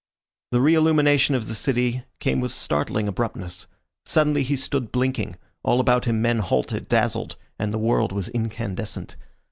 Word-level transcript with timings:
The 0.49 0.61
re 0.61 0.73
illumination 0.73 1.35
of 1.35 1.47
the 1.47 1.53
city 1.53 2.01
came 2.19 2.39
with 2.39 2.51
startling 2.51 3.07
abruptness. 3.07 3.67
Suddenly 4.07 4.41
he 4.41 4.55
stood 4.55 4.91
blinking, 4.91 5.35
all 5.61 5.79
about 5.79 6.05
him 6.05 6.23
men 6.23 6.39
halted 6.39 6.87
dazzled, 6.89 7.35
and 7.59 7.71
the 7.71 7.77
world 7.77 8.11
was 8.11 8.27
incandescent. 8.27 9.15